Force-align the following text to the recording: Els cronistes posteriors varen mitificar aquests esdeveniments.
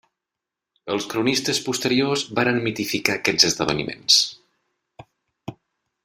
Els 0.93 1.03
cronistes 1.11 1.59
posteriors 1.67 2.23
varen 2.39 2.57
mitificar 2.69 3.17
aquests 3.17 3.47
esdeveniments. 3.53 4.21